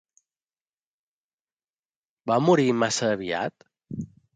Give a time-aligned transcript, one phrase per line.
[2.33, 3.73] Va morir massa aviat?